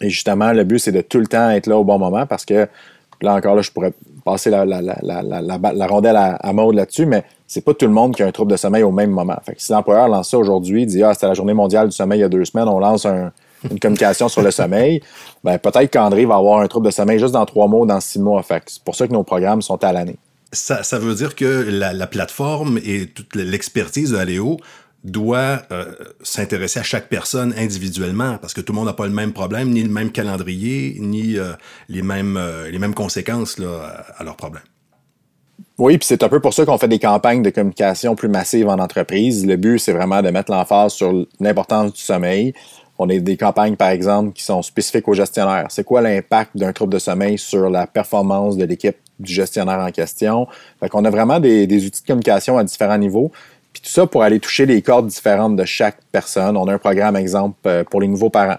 [0.00, 2.44] Et justement le but c'est de tout le temps être là au bon moment parce
[2.44, 2.68] que
[3.22, 3.92] là encore là je pourrais
[4.24, 7.92] passer la, la, la, la rondelle à, à mode là-dessus, mais c'est pas tout le
[7.92, 9.37] monde qui a un trouble de sommeil au même moment.
[9.44, 12.18] Fait que si l'employeur lance ça aujourd'hui, dit Ah, c'était la journée mondiale du sommeil
[12.18, 15.00] il y a deux semaines, on lance une communication sur le sommeil,
[15.44, 18.18] ben, peut-être qu'André va avoir un trouble de sommeil juste dans trois mois dans six
[18.18, 18.42] mois.
[18.42, 20.16] Fait c'est pour ça que nos programmes sont à l'année.
[20.52, 24.59] Ça, veut dire que la, plateforme et toute l'expertise de Aléo
[25.02, 29.12] doit euh, s'intéresser à chaque personne individuellement parce que tout le monde n'a pas le
[29.12, 31.52] même problème, ni le même calendrier, ni euh,
[31.88, 34.62] les, mêmes, euh, les mêmes conséquences là, à leurs problèmes.
[35.76, 38.68] Oui, puis c'est un peu pour ça qu'on fait des campagnes de communication plus massives
[38.68, 39.44] en entreprise.
[39.44, 42.54] Le but, c'est vraiment de mettre l'emphase sur l'importance du sommeil.
[42.96, 45.66] On a des campagnes, par exemple, qui sont spécifiques aux gestionnaires.
[45.70, 49.90] C'est quoi l'impact d'un trouble de sommeil sur la performance de l'équipe du gestionnaire en
[49.90, 50.46] question?
[50.78, 53.32] Fait qu'on a vraiment des, outils de communication à différents niveaux.
[53.72, 56.56] Puis tout ça pour aller toucher les cordes différentes de chaque personne.
[56.56, 58.58] On a un programme, exemple, euh, pour les nouveaux parents.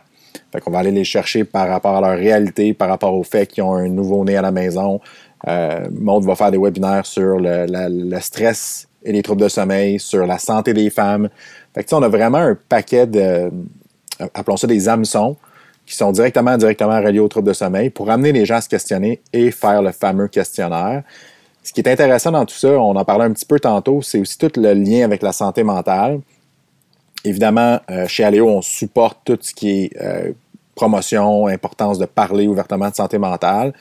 [0.52, 3.48] Fait qu'on va aller les chercher par rapport à leur réalité, par rapport au fait
[3.48, 5.00] qu'ils ont un nouveau-né à la maison,
[5.48, 10.26] euh, Maud va faire des webinaires sur le, stress et les troubles de sommeil, sur
[10.26, 11.30] la santé des femmes.
[11.74, 13.52] Fait que, on a vraiment un paquet de,
[14.34, 15.38] appelons ça des hameçons,
[15.86, 18.70] qui sont directement, directement reliés aux troubles de sommeil pour amener les gens à se
[18.70, 21.04] questionner et faire le fameux questionnaire.
[21.64, 24.20] Ce qui est intéressant dans tout ça, on en parlait un petit peu tantôt, c'est
[24.20, 26.22] aussi tout le lien avec la santé mentale.
[27.24, 30.32] Évidemment, euh, chez Aléo, on supporte tout ce qui est euh,
[30.76, 33.74] promotion, importance de parler ouvertement de santé mentale.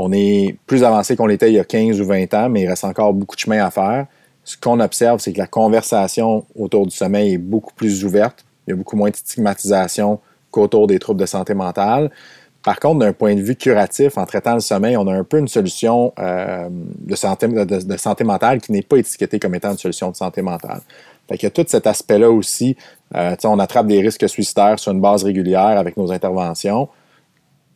[0.00, 2.68] On est plus avancé qu'on l'était il y a 15 ou 20 ans, mais il
[2.68, 4.06] reste encore beaucoup de chemin à faire.
[4.44, 8.44] Ce qu'on observe, c'est que la conversation autour du sommeil est beaucoup plus ouverte.
[8.66, 10.20] Il y a beaucoup moins de stigmatisation
[10.52, 12.12] qu'autour des troubles de santé mentale.
[12.62, 15.38] Par contre, d'un point de vue curatif, en traitant le sommeil, on a un peu
[15.38, 20.16] une solution euh, de, santé, mentale qui n'est pas étiquetée comme étant une solution de
[20.16, 20.80] santé mentale.
[21.28, 22.76] Qu'il y a tout cet aspect-là aussi.
[23.16, 26.88] Euh, on attrape des risques suicidaires sur une base régulière avec nos interventions.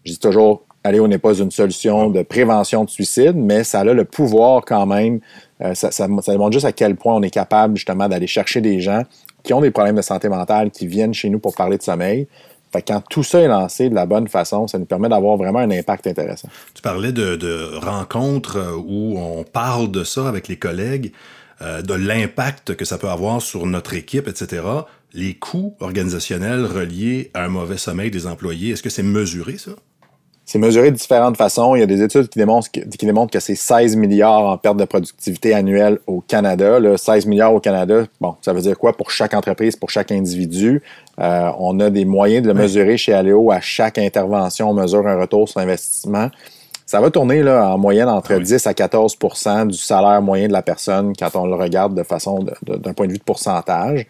[0.05, 3.85] Je dis toujours, Allez, n'est pas une solution de prévention de suicide, mais ça a
[3.85, 5.21] le pouvoir quand même,
[5.61, 8.81] euh, ça, ça, démontre juste à quel point on est capable justement d'aller chercher des
[8.81, 9.05] gens
[9.45, 12.27] qui ont des problèmes de santé mentale, qui viennent chez nous pour parler de sommeil.
[12.73, 15.59] Fait quand tout ça est lancé de la bonne façon, ça nous permet d'avoir vraiment
[15.59, 16.49] un impact intéressant.
[16.75, 21.13] Tu parlais de, rencontres euh, où on parle de ça avec les collègues,
[21.61, 24.63] euh, de l'impact que ça peut avoir sur notre équipe, etc.
[25.13, 29.73] Les coûts organisationnels reliés à un mauvais sommeil des employés, est-ce que c'est mesuré, ça?
[30.53, 31.75] C'est mesuré de différentes façons.
[31.77, 34.59] Il y a des études qui démontrent que, qui démontrent que c'est 16 milliards en
[34.59, 36.79] perte de productivité annuelle au Canada.
[36.79, 40.13] Là, 16 milliards au Canada, bon, ça veut dire quoi pour chaque entreprise, pour chaque
[40.13, 40.83] individu?
[41.19, 43.51] Euh, on a des moyens de le mesurer chez Aléo.
[43.51, 46.29] À chaque intervention, on mesure un retour sur investissement.
[46.85, 50.53] Ça va tourner là, en moyenne entre 10 ah à 14% du salaire moyen de
[50.53, 54.07] la personne quand on le regarde de façon d'un point de vue de pourcentage.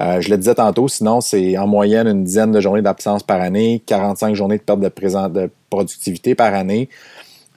[0.00, 3.40] Euh, je le disais tantôt, sinon, c'est en moyenne une dizaine de journées d'absence par
[3.40, 6.88] année, 45 journées de perte de, productivité par année,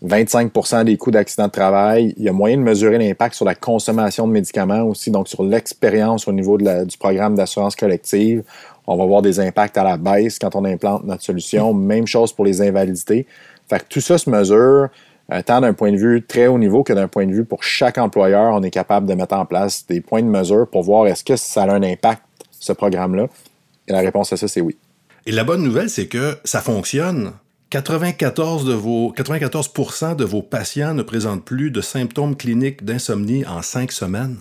[0.06, 2.14] 25% des coûts d'accident de travail.
[2.18, 5.44] Il y a moyen de mesurer l'impact sur la consommation de médicaments aussi, donc sur
[5.44, 8.44] l'expérience au niveau du programme d'assurance collective.
[8.88, 11.74] On va voir des impacts à la baisse quand on implante notre solution.
[11.74, 13.26] Même chose pour les invalidités.
[13.68, 14.90] Fait que tout ça se mesure
[15.32, 17.64] euh, tant d'un point de vue très haut niveau que d'un point de vue pour
[17.64, 21.08] chaque employeur, on est capable de mettre en place des points de mesure pour voir
[21.08, 22.22] est-ce que ça a un impact,
[22.66, 23.28] ce programme-là?
[23.88, 24.78] Et la réponse à ça, c'est oui.
[25.26, 27.32] Et la bonne nouvelle, c'est que ça fonctionne.
[27.72, 29.72] 94, de vos, 94
[30.16, 34.38] de vos patients ne présentent plus de symptômes cliniques d'insomnie en cinq semaines.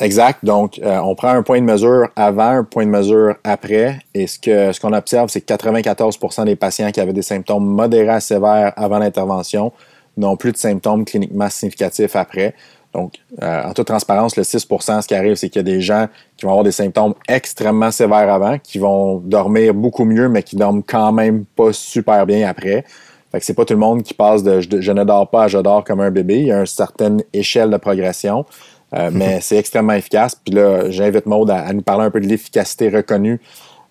[0.00, 0.44] Exact.
[0.44, 3.98] Donc, euh, on prend un point de mesure avant, un point de mesure après.
[4.14, 7.66] Et ce qu'on ce qu'on observe, c'est que 94% des patients qui avaient des symptômes
[7.66, 9.72] modérés à sévères avant l'intervention
[10.16, 12.54] n'ont plus de symptômes cliniquement significatifs après.
[12.94, 15.80] Donc, euh, en toute transparence, le 6% ce qui arrive, c'est qu'il y a des
[15.80, 20.42] gens qui vont avoir des symptômes extrêmement sévères avant, qui vont dormir beaucoup mieux, mais
[20.42, 22.84] qui dorment quand même pas super bien après.
[23.30, 25.48] Fait que c'est pas tout le monde qui passe de je, ne dors pas à
[25.48, 26.38] je dors comme un bébé.
[26.38, 28.46] Il y a une certaine échelle de progression,
[28.94, 30.34] euh, mais c'est extrêmement efficace.
[30.34, 33.38] Puis là, j'invite Maude à, nous parler un peu de l'efficacité reconnue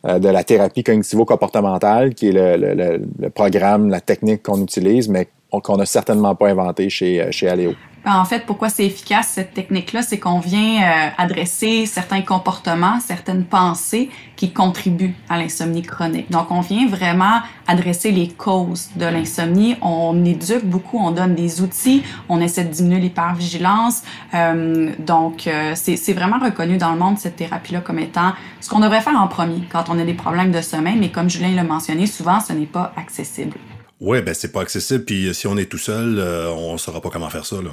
[0.06, 5.28] euh, de la thérapie cognitivo-comportementale, qui est le, le, programme, la technique qu'on utilise, mais
[5.52, 7.74] qu'on n'a certainement pas inventé chez, chez Aléo.
[8.08, 13.44] En fait, pourquoi c'est efficace cette technique-là, c'est qu'on vient euh, adresser certains comportements, certaines
[13.44, 16.32] pensées qui contribuent à l'insomnie chronique.
[16.32, 19.76] Donc, on vient vraiment adresser les causes de l'insomnie.
[19.82, 24.04] On éduque beaucoup, on donne des outils, on essaie de diminuer l'hypervigilance.
[24.34, 28.80] Euh, donc, euh, c'est vraiment reconnu dans le monde cette thérapie-là comme étant ce qu'on
[28.80, 30.96] devrait faire en premier quand on a des problèmes de sommeil.
[30.98, 33.58] Mais comme Julien l'a mentionné, souvent, ce n'est pas accessible.
[34.00, 35.04] Oui, ben c'est pas accessible.
[35.04, 36.24] Puis si on est tout seul,
[36.56, 37.58] on ne saura pas comment faire ça.
[37.62, 37.72] Là.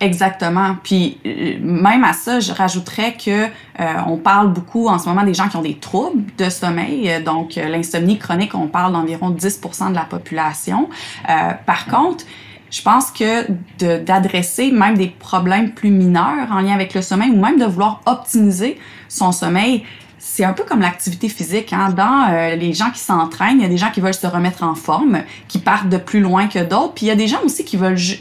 [0.00, 0.76] Exactement.
[0.82, 5.24] Puis euh, même à ça, je rajouterais que euh, on parle beaucoup en ce moment
[5.24, 7.10] des gens qui ont des troubles de sommeil.
[7.10, 10.88] Euh, donc l'insomnie chronique, on parle d'environ 10% de la population.
[11.66, 12.24] par contre,
[12.70, 13.46] je pense que
[14.04, 18.02] d'adresser même des problèmes plus mineurs en lien avec le sommeil ou même de vouloir
[18.06, 19.84] optimiser son sommeil,
[20.38, 21.72] c'est un peu comme l'activité physique.
[21.72, 21.90] Hein?
[21.90, 24.62] Dans euh, les gens qui s'entraînent, il y a des gens qui veulent se remettre
[24.62, 26.94] en forme, qui partent de plus loin que d'autres.
[26.94, 27.76] Puis il y a des gens aussi qui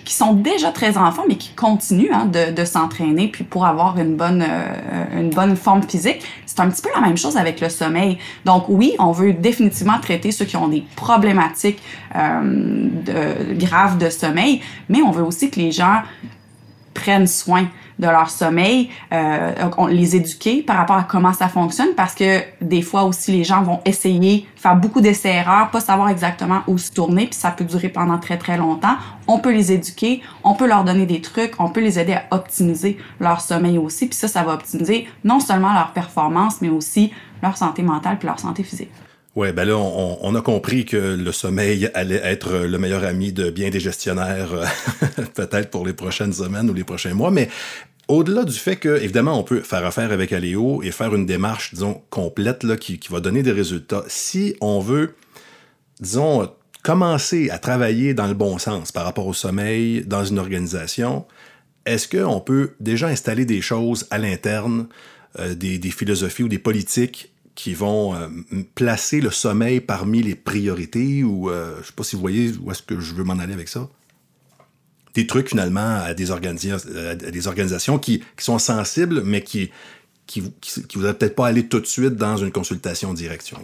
[0.07, 4.41] sont déjà très en forme et qui continuent hein, de, s'entraîner, pour avoir une bonne,
[4.41, 6.23] euh, une bonne forme physique.
[6.47, 8.17] C'est un petit peu la même chose avec le sommeil.
[8.45, 11.83] Donc oui, on veut définitivement traiter ceux qui ont des problématiques
[12.15, 12.87] euh,
[13.59, 16.01] graves de sommeil, mais on veut aussi que les gens
[16.95, 17.67] prennent soin
[17.99, 22.41] de leur sommeil, euh, on, les éduquer par rapport à comment ça fonctionne parce que
[22.61, 26.91] des fois aussi les gens vont essayer, faire beaucoup d'essais-erreurs, pas savoir exactement où se
[26.91, 28.97] tourner, puis ça peut durer pendant très très longtemps.
[29.27, 32.23] On peut les éduquer, on peut leur donner des trucs, on peut les aider à
[32.31, 37.11] optimiser leur sommeil aussi, puis ça, ça va optimiser non seulement leur performance, mais aussi
[37.41, 38.91] leur santé mentale puis leur santé physique.
[39.37, 43.51] Oui, ben là, on, a compris que le sommeil allait être le meilleur ami de
[43.51, 47.47] bien des gestionnaires, euh, peut-être pour les prochaines semaines ou les prochains mois, mais
[48.07, 51.73] au-delà du fait que, évidemment, on peut faire affaire avec Aléo et faire une démarche,
[51.73, 55.15] disons, complète, là, qui, qui va donner des résultats, si on veut,
[55.99, 56.49] disons,
[56.83, 61.25] commencer à travailler dans le bon sens par rapport au sommeil dans une organisation,
[61.85, 64.87] est-ce qu'on peut déjà installer des choses à l'interne,
[65.39, 68.27] euh, des, des, philosophies ou des politiques qui vont euh,
[68.75, 72.71] placer le sommeil parmi les priorités ou euh, je sais pas si vous voyez où
[72.71, 73.89] est-ce que je veux m'en aller avec ça?
[75.17, 76.27] Des trucs finalement à des,
[77.31, 79.71] des organisations qui, sont sensibles mais qui
[80.27, 83.55] qui, qui, voudraient peut-être pas aller tout de suite dans une consultation directe si.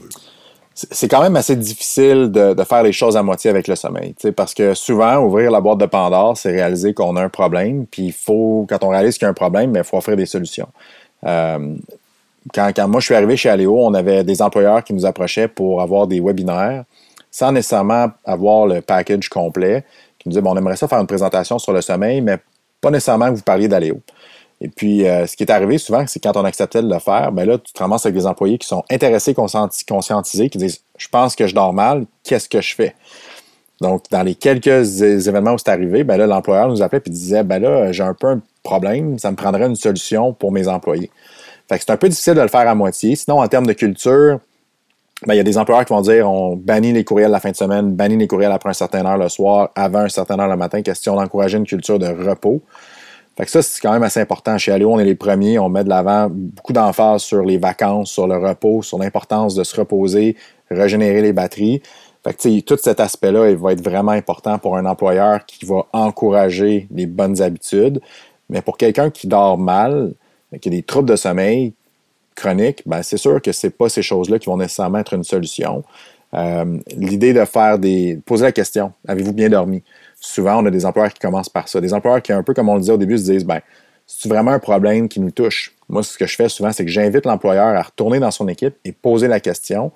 [0.73, 4.55] C'est quand même assez difficile de, faire les choses à moitié avec le sommeil, parce
[4.55, 8.13] que souvent, ouvrir la boîte de Pandore, c'est réaliser qu'on a un problème, puis il
[8.13, 10.69] faut, quand on réalise qu'il y a un problème, il faut offrir des solutions.
[11.25, 11.75] Euh,
[12.53, 15.81] quand, moi je suis arrivé chez Aléo, on avait des employeurs qui nous approchaient pour
[15.81, 16.85] avoir des webinaires
[17.33, 19.83] sans nécessairement avoir le package complet,
[20.23, 22.37] qui nous disaient bon, on aimerait ça faire une présentation sur le sommeil, mais
[22.81, 24.01] pas nécessairement que vous parliez d'Aléo.
[24.61, 27.31] Et puis, euh, ce qui est arrivé souvent, c'est quand on acceptait de le faire,
[27.31, 31.07] ben là, tu te ramasses avec des employés qui sont intéressés, conscientisés, qui disent Je
[31.09, 32.95] pense que je dors mal, qu'est-ce que je fais
[33.81, 37.43] Donc, dans les quelques événements où c'est arrivé, ben là, l'employeur nous appelait et disait
[37.43, 41.11] Ben là, j'ai un peu un problème, ça me prendrait une solution pour mes employés
[41.79, 43.15] c'est un peu difficile de le faire à moitié.
[43.15, 44.39] Sinon, en termes de culture,
[45.25, 47.51] ben, il y a des employeurs qui vont dire on bannit les courriels la fin
[47.51, 50.49] de semaine, bannit les courriels après un certain heure le soir, avant un certain heure
[50.49, 52.61] le matin, question d'encourager une culture de repos.
[53.37, 54.57] Fait que ça, c'est quand même assez important.
[54.57, 58.11] Chez Alio, on est les premiers, on met de l'avant beaucoup d'emphase sur les vacances,
[58.11, 60.35] sur le repos, sur l'importance de se reposer,
[60.69, 61.81] régénérer les batteries.
[62.23, 65.87] Fait que, tout cet aspect-là, il va être vraiment important pour un employeur qui va
[65.93, 68.01] encourager les bonnes habitudes.
[68.49, 70.13] Mais pour quelqu'un qui dort mal,
[70.61, 71.73] qu'il y a des troubles de sommeil
[72.35, 75.83] chroniques, ben c'est sûr que ce pas ces choses-là qui vont nécessairement être une solution.
[76.33, 78.19] Euh, l'idée de faire des.
[78.25, 79.83] poser la question avez-vous bien dormi?
[80.19, 81.79] Souvent, on a des employeurs qui commencent par ça.
[81.79, 83.59] Des employeurs qui, un peu comme on le disait au début, se disent ben,
[84.07, 85.75] c'est vraiment un problème qui nous touche?
[85.89, 88.75] Moi, ce que je fais souvent, c'est que j'invite l'employeur à retourner dans son équipe
[88.83, 89.91] et poser la question.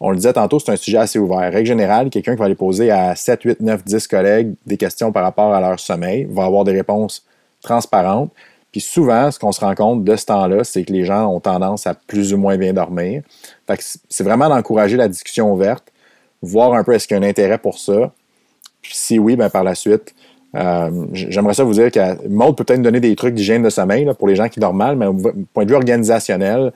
[0.00, 1.50] On le disait tantôt, c'est un sujet assez ouvert.
[1.52, 5.10] Règle générale, quelqu'un qui va aller poser à 7, 8, 9, 10 collègues des questions
[5.10, 7.24] par rapport à leur sommeil va avoir des réponses
[7.62, 8.30] transparentes.
[8.76, 11.40] Puis souvent, ce qu'on se rend compte de ce temps-là, c'est que les gens ont
[11.40, 13.22] tendance à plus ou moins bien dormir.
[13.66, 15.90] Fait que c'est vraiment d'encourager la discussion ouverte,
[16.42, 18.12] voir un peu est-ce qu'il y a un intérêt pour ça.
[18.82, 20.14] Puis si oui, ben par la suite,
[20.54, 23.70] euh, j'aimerais ça vous dire que Maud peut peut-être nous donner des trucs d'hygiène de
[23.70, 25.14] sommeil là, pour les gens qui dorment mal, mais au
[25.54, 26.70] point de vue organisationnel,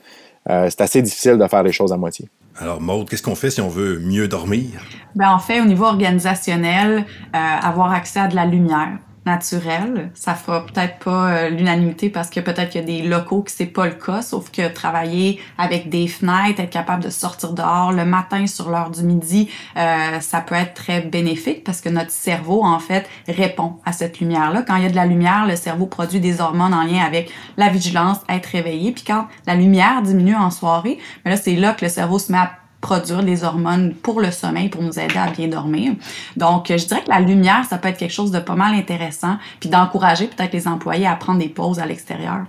[0.49, 2.27] euh, c'est assez difficile de faire les choses à moitié.
[2.59, 4.69] Alors, Maude, qu'est-ce qu'on fait si on veut mieux dormir?
[5.13, 10.11] Ben, en fait, au niveau organisationnel, euh, avoir accès à de la lumière naturel.
[10.15, 13.51] Ça fera peut-être pas euh, l'unanimité parce que peut-être qu'il y a des locaux que
[13.51, 17.91] c'est pas le cas, sauf que travailler avec des fenêtres, être capable de sortir dehors
[17.91, 22.11] le matin sur l'heure du midi, euh, ça peut être très bénéfique parce que notre
[22.11, 24.63] cerveau, en fait, répond à cette lumière-là.
[24.63, 27.31] Quand il y a de la lumière, le cerveau produit des hormones en lien avec
[27.57, 28.91] la vigilance, être réveillé.
[28.91, 32.31] Puis quand la lumière diminue en soirée, mais là, c'est là que le cerveau se
[32.31, 35.93] met à produire des hormones pour le sommeil, pour nous aider à bien dormir.
[36.35, 39.37] Donc, je dirais que la lumière, ça peut être quelque chose de pas mal intéressant,
[39.59, 42.45] puis d'encourager peut-être les employés à prendre des pauses à l'extérieur.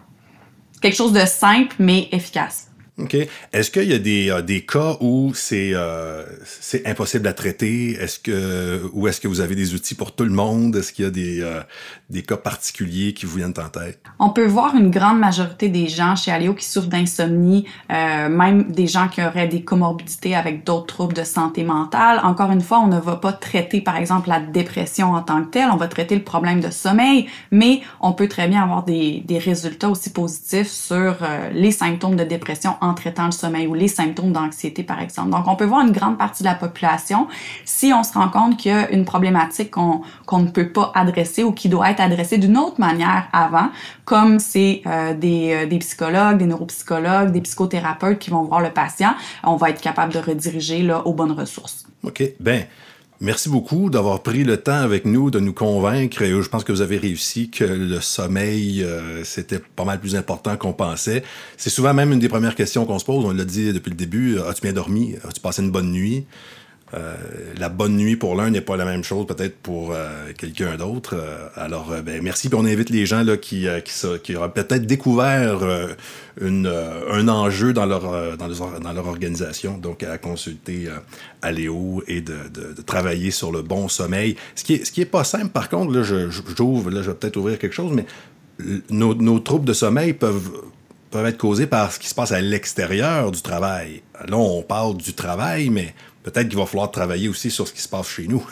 [0.80, 2.72] Quelque chose de simple, mais efficace.
[2.98, 3.16] OK.
[3.52, 7.92] Est-ce qu'il y a des, euh, cas où c'est euh, c'est impossible à traiter?
[7.92, 10.76] Est-ce que ou est-ce que vous avez des outils pour tout le monde?
[10.76, 11.62] Est-ce qu'il y a des, euh,
[12.12, 14.00] des cas particuliers qui vous viennent en tête?
[14.18, 18.70] On peut voir une grande majorité des gens chez Aléo qui souffrent d'insomnie, euh, même
[18.70, 22.20] des gens qui auraient des comorbidités avec d'autres troubles de santé mentale.
[22.22, 25.50] Encore une fois, on ne va pas traiter, par exemple, la dépression en tant que
[25.50, 25.70] telle.
[25.72, 29.38] On va traiter le problème de sommeil, mais on peut très bien avoir des, des
[29.38, 33.88] résultats aussi positifs sur euh, les symptômes de dépression en traitant le sommeil ou les
[33.88, 35.30] symptômes d'anxiété, par exemple.
[35.30, 37.26] Donc, on peut voir une grande partie de la population
[37.64, 41.42] si on se rend compte qu'il y a une problématique qu'on ne peut pas adresser
[41.42, 43.70] ou qui doit être adressée d'une autre manière avant,
[44.04, 48.70] comme c'est euh, des, euh, des psychologues, des neuropsychologues, des psychothérapeutes qui vont voir le
[48.70, 51.86] patient, on va être capable de rediriger là, aux bonnes ressources.
[52.04, 52.22] OK.
[52.40, 52.64] Ben,
[53.22, 56.22] Merci beaucoup d'avoir pris le temps avec nous de nous convaincre.
[56.22, 60.16] Et je pense que vous avez réussi que le sommeil, euh, c'était pas mal plus
[60.16, 61.22] important qu'on pensait.
[61.56, 63.24] C'est souvent même une des premières questions qu'on se pose.
[63.24, 64.40] On l'a dit depuis le début.
[64.40, 65.14] As-tu bien dormi?
[65.22, 66.26] As-tu passé une bonne nuit?
[66.94, 67.14] Euh,
[67.56, 71.14] la bonne nuit pour l'un n'est pas la même chose peut-être pour euh, quelqu'un d'autre.
[71.16, 72.48] Euh, alors, ben, merci.
[72.48, 75.60] Puis on invite les gens là, qui, auraient peut-être découvert
[76.40, 80.88] un enjeu dans leur, dans, organisation, donc à consulter
[81.40, 82.34] Aléo et de,
[82.86, 84.36] travailler sur le bon sommeil.
[84.54, 87.10] Ce qui est, ce qui est pas simple, par contre, là, je, j'ouvre, là, je
[87.10, 88.04] vais peut-être ouvrir quelque chose, mais
[88.90, 90.50] nos, nos troubles de sommeil peuvent
[91.12, 94.02] peuvent être causés par ce qui se passe à l'extérieur du travail.
[94.26, 97.82] Là, on parle du travail, mais peut-être qu'il va falloir travailler aussi sur ce qui
[97.82, 98.44] se passe chez nous.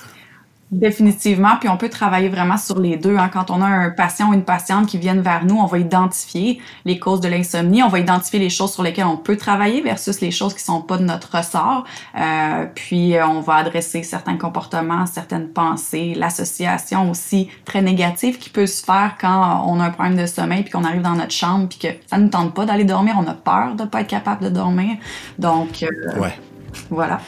[0.70, 3.16] Définitivement, puis on peut travailler vraiment sur les deux.
[3.16, 3.28] Hein.
[3.32, 6.60] Quand on a un patient ou une patiente qui viennent vers nous, on va identifier
[6.84, 10.20] les causes de l'insomnie, on va identifier les choses sur lesquelles on peut travailler versus
[10.20, 11.82] les choses qui sont pas de notre ressort.
[12.16, 18.48] Euh, puis euh, on va adresser certains comportements, certaines pensées, l'association aussi très négative qui
[18.48, 21.32] peut se faire quand on a un problème de sommeil puis qu'on arrive dans notre
[21.32, 24.02] chambre puis que ça ne nous tente pas d'aller dormir, on a peur de pas
[24.02, 24.98] être capable de dormir.
[25.40, 26.38] Donc euh, ouais.
[26.90, 27.18] voilà.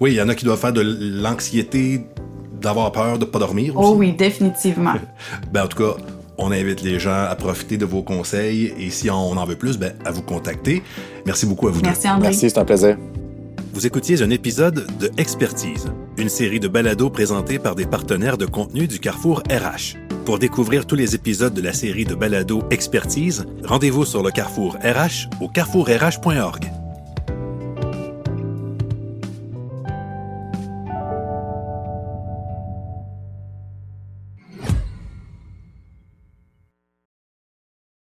[0.00, 2.06] Oui, il y en a qui doivent faire de l'anxiété
[2.60, 3.90] d'avoir peur de ne pas dormir aussi.
[3.92, 4.94] Oh oui, définitivement.
[5.52, 6.00] ben, en tout cas,
[6.38, 9.78] on invite les gens à profiter de vos conseils et si on en veut plus,
[9.78, 10.82] ben, à vous contacter.
[11.26, 12.08] Merci beaucoup à vous Merci deux.
[12.08, 12.28] André.
[12.28, 12.96] Merci, c'est un plaisir.
[13.74, 18.46] Vous écoutiez un épisode de Expertise, une série de balados présentés par des partenaires de
[18.46, 19.96] contenu du Carrefour RH.
[20.24, 24.76] Pour découvrir tous les épisodes de la série de balados Expertise, rendez-vous sur le Carrefour
[24.82, 26.79] RH au carrefourrh.org.